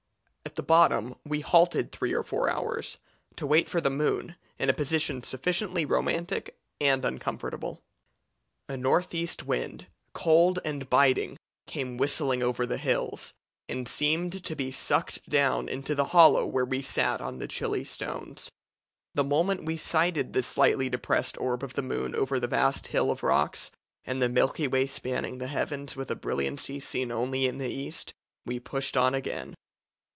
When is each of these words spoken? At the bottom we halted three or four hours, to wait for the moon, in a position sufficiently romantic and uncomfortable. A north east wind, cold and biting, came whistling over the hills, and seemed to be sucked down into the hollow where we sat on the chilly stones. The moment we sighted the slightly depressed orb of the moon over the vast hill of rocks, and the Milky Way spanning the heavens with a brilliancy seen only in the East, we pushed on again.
At 0.43 0.55
the 0.57 0.63
bottom 0.63 1.15
we 1.23 1.39
halted 1.39 1.91
three 1.93 2.11
or 2.13 2.23
four 2.23 2.49
hours, 2.49 2.97
to 3.37 3.47
wait 3.47 3.69
for 3.69 3.79
the 3.79 3.89
moon, 3.89 4.35
in 4.59 4.69
a 4.69 4.73
position 4.73 5.23
sufficiently 5.23 5.85
romantic 5.85 6.57
and 6.81 7.05
uncomfortable. 7.05 7.79
A 8.67 8.75
north 8.75 9.13
east 9.15 9.45
wind, 9.45 9.87
cold 10.11 10.59
and 10.65 10.89
biting, 10.89 11.37
came 11.67 11.95
whistling 11.95 12.43
over 12.43 12.65
the 12.65 12.77
hills, 12.77 13.33
and 13.69 13.87
seemed 13.87 14.43
to 14.43 14.53
be 14.53 14.71
sucked 14.73 15.25
down 15.29 15.69
into 15.69 15.95
the 15.95 16.05
hollow 16.11 16.45
where 16.45 16.65
we 16.65 16.81
sat 16.81 17.21
on 17.21 17.37
the 17.37 17.47
chilly 17.47 17.85
stones. 17.85 18.49
The 19.15 19.23
moment 19.23 19.63
we 19.63 19.77
sighted 19.77 20.33
the 20.33 20.43
slightly 20.43 20.89
depressed 20.89 21.37
orb 21.37 21.63
of 21.63 21.75
the 21.75 21.81
moon 21.81 22.13
over 22.13 22.41
the 22.41 22.47
vast 22.47 22.87
hill 22.87 23.09
of 23.09 23.23
rocks, 23.23 23.71
and 24.03 24.21
the 24.21 24.27
Milky 24.27 24.67
Way 24.67 24.85
spanning 24.85 25.37
the 25.37 25.47
heavens 25.47 25.95
with 25.95 26.11
a 26.11 26.15
brilliancy 26.15 26.81
seen 26.81 27.09
only 27.09 27.45
in 27.47 27.57
the 27.57 27.69
East, 27.73 28.13
we 28.45 28.59
pushed 28.59 28.97
on 28.97 29.13
again. 29.15 29.53